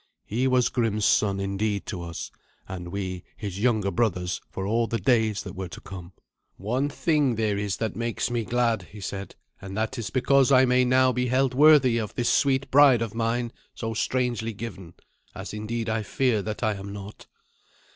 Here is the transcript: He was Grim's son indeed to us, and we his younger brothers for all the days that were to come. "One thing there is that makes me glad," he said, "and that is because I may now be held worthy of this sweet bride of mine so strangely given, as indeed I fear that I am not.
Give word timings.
He 0.25 0.47
was 0.47 0.69
Grim's 0.69 1.05
son 1.05 1.39
indeed 1.39 1.85
to 1.85 2.01
us, 2.01 2.31
and 2.67 2.87
we 2.87 3.23
his 3.37 3.59
younger 3.59 3.91
brothers 3.91 4.41
for 4.49 4.65
all 4.65 4.87
the 4.87 4.97
days 4.97 5.43
that 5.43 5.53
were 5.53 5.67
to 5.67 5.79
come. 5.79 6.13
"One 6.57 6.89
thing 6.89 7.35
there 7.35 7.55
is 7.55 7.77
that 7.77 7.95
makes 7.95 8.31
me 8.31 8.43
glad," 8.43 8.81
he 8.93 8.99
said, 8.99 9.35
"and 9.61 9.77
that 9.77 9.99
is 9.99 10.09
because 10.09 10.51
I 10.51 10.65
may 10.65 10.85
now 10.85 11.11
be 11.11 11.27
held 11.27 11.53
worthy 11.53 11.99
of 11.99 12.15
this 12.15 12.29
sweet 12.31 12.71
bride 12.71 13.03
of 13.03 13.13
mine 13.13 13.51
so 13.75 13.93
strangely 13.93 14.53
given, 14.53 14.95
as 15.35 15.53
indeed 15.53 15.87
I 15.87 16.01
fear 16.01 16.41
that 16.41 16.63
I 16.63 16.73
am 16.73 16.91
not. 16.91 17.27